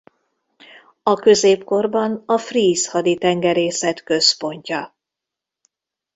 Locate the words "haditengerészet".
2.91-4.03